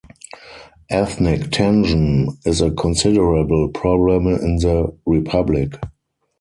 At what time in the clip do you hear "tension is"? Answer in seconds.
1.51-2.59